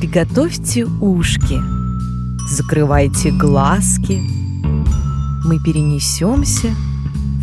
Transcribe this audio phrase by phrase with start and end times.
[0.00, 1.58] Приготовьте ушки,
[2.48, 4.18] закрывайте глазки.
[5.46, 6.68] Мы перенесемся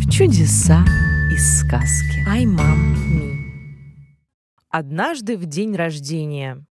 [0.00, 0.84] в чудеса
[1.32, 2.26] из сказки.
[2.28, 3.38] Ай, мам, ми.
[4.70, 6.66] Однажды в день рождения.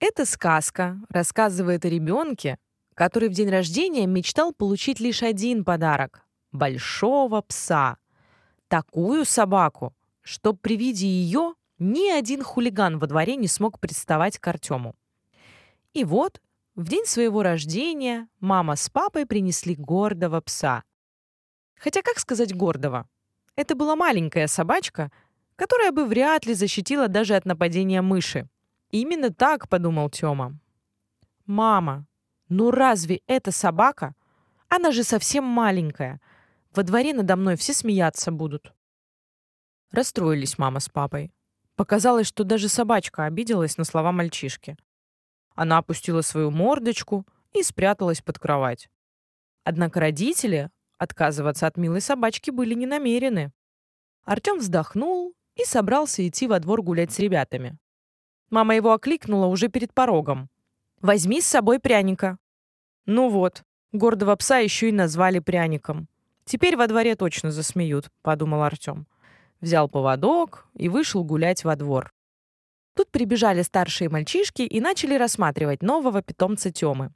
[0.00, 2.58] Эта сказка рассказывает о ребенке,
[2.96, 7.98] который в день рождения мечтал получить лишь один подарок– большого пса.
[8.66, 14.46] Такую собаку, что при виде ее ни один хулиган во дворе не смог приставать к
[14.48, 14.94] Артему.
[15.92, 16.40] И вот,
[16.74, 20.84] в день своего рождения мама с папой принесли гордого пса.
[21.76, 23.08] Хотя, как сказать гордого?
[23.56, 25.10] Это была маленькая собачка,
[25.56, 28.48] которая бы вряд ли защитила даже от нападения мыши.
[28.90, 30.58] Именно так подумал Тёма.
[31.46, 32.06] «Мама,
[32.48, 34.14] ну разве это собака?
[34.68, 36.20] Она же совсем маленькая.
[36.74, 38.72] Во дворе надо мной все смеяться будут».
[39.90, 41.32] Расстроились мама с папой.
[41.76, 44.76] Показалось, что даже собачка обиделась на слова мальчишки.
[45.54, 48.88] Она опустила свою мордочку и спряталась под кровать.
[49.64, 53.52] Однако родители отказываться от милой собачки были не намерены.
[54.24, 57.78] Артём вздохнул и собрался идти во двор гулять с ребятами.
[58.50, 60.48] Мама его окликнула уже перед порогом.
[61.00, 62.38] «Возьми с собой пряника».
[63.06, 66.08] Ну вот, гордого пса еще и назвали пряником.
[66.44, 69.06] Теперь во дворе точно засмеют, подумал Артём
[69.62, 72.12] взял поводок и вышел гулять во двор.
[72.94, 77.12] Тут прибежали старшие мальчишки и начали рассматривать нового питомца Тёмы.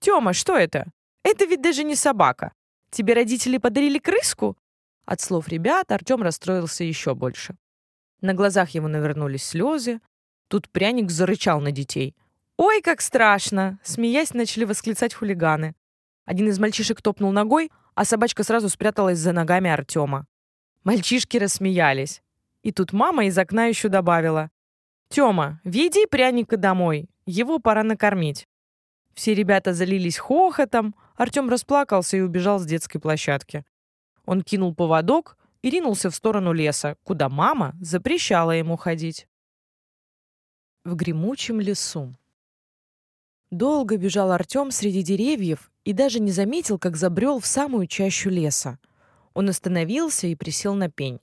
[0.00, 0.90] «Тёма, что это?
[1.22, 2.52] Это ведь даже не собака.
[2.90, 4.56] Тебе родители подарили крыску?»
[5.04, 7.56] От слов ребят Артём расстроился еще больше.
[8.20, 10.00] На глазах его навернулись слезы.
[10.48, 12.16] Тут пряник зарычал на детей.
[12.56, 15.74] «Ой, как страшно!» Смеясь, начали восклицать хулиганы.
[16.24, 20.26] Один из мальчишек топнул ногой, а собачка сразу спряталась за ногами Артема.
[20.86, 22.22] Мальчишки рассмеялись.
[22.62, 24.52] И тут мама из окна еще добавила.
[25.08, 28.46] «Тёма, веди пряника домой, его пора накормить».
[29.12, 33.64] Все ребята залились хохотом, Артём расплакался и убежал с детской площадки.
[34.26, 39.26] Он кинул поводок и ринулся в сторону леса, куда мама запрещала ему ходить.
[40.84, 42.14] В гремучем лесу.
[43.50, 48.78] Долго бежал Артём среди деревьев и даже не заметил, как забрел в самую чащу леса.
[49.36, 51.20] Он остановился и присел на пень.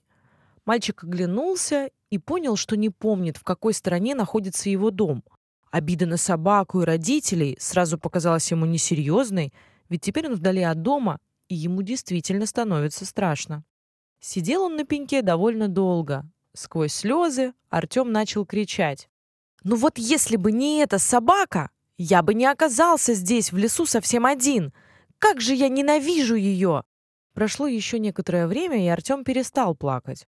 [0.64, 5.24] Мальчик оглянулся и понял, что не помнит, в какой стороне находится его дом.
[5.72, 9.52] Обида на собаку и родителей сразу показалась ему несерьезной,
[9.88, 13.64] ведь теперь он вдали от дома, и ему действительно становится страшно.
[14.20, 16.24] Сидел он на пеньке довольно долго.
[16.52, 19.08] Сквозь слезы Артем начал кричать.
[19.64, 24.24] «Ну вот если бы не эта собака, я бы не оказался здесь, в лесу, совсем
[24.24, 24.72] один.
[25.18, 26.84] Как же я ненавижу ее!»
[27.34, 30.26] Прошло еще некоторое время, и Артем перестал плакать.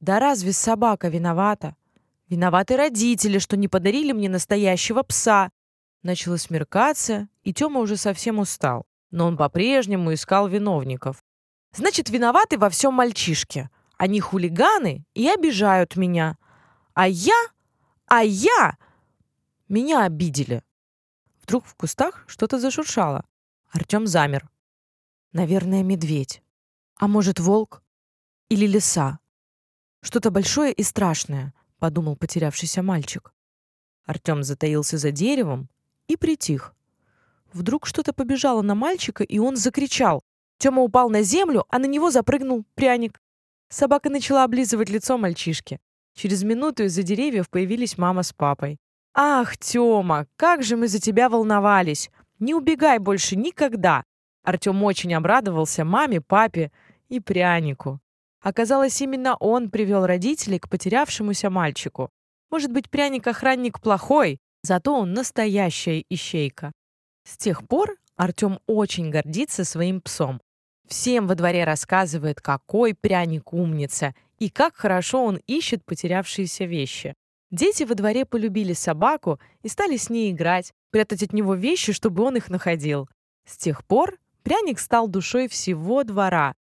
[0.00, 1.74] «Да разве собака виновата?
[2.28, 5.50] Виноваты родители, что не подарили мне настоящего пса!»
[6.02, 8.84] Начало смеркаться, и Тёма уже совсем устал.
[9.10, 11.22] Но он по-прежнему искал виновников.
[11.74, 13.70] «Значит, виноваты во всем мальчишки.
[13.96, 16.36] Они хулиганы и обижают меня.
[16.92, 17.40] А я...
[18.06, 18.76] А я...
[19.68, 20.62] Меня обидели».
[21.42, 23.24] Вдруг в кустах что-то зашуршало.
[23.70, 24.50] Артем замер.
[25.32, 26.41] Наверное, медведь.
[27.02, 27.82] А может, волк?
[28.48, 29.18] Или лиса?
[30.02, 33.34] Что-то большое и страшное, подумал потерявшийся мальчик.
[34.06, 35.68] Артем затаился за деревом
[36.06, 36.76] и притих.
[37.52, 40.22] Вдруг что-то побежало на мальчика, и он закричал.
[40.58, 43.20] Тёма упал на землю, а на него запрыгнул пряник.
[43.68, 45.80] Собака начала облизывать лицо мальчишки.
[46.14, 48.78] Через минуту из-за деревьев появились мама с папой.
[49.12, 52.12] «Ах, Тёма, как же мы за тебя волновались!
[52.38, 54.04] Не убегай больше никогда!
[54.42, 56.72] Артём очень обрадовался маме, папе
[57.12, 58.00] и прянику.
[58.40, 62.08] Оказалось, именно он привел родителей к потерявшемуся мальчику.
[62.50, 66.72] Может быть, пряник-охранник плохой, зато он настоящая ищейка.
[67.24, 70.40] С тех пор Артём очень гордится своим псом.
[70.88, 77.14] Всем во дворе рассказывает, какой пряник умница и как хорошо он ищет потерявшиеся вещи.
[77.50, 82.22] Дети во дворе полюбили собаку и стали с ней играть, прятать от него вещи, чтобы
[82.24, 83.08] он их находил.
[83.46, 86.54] С тех пор Пряник стал душой всего двора.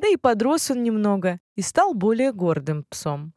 [0.00, 3.34] Да и подрос он немного и стал более гордым псом.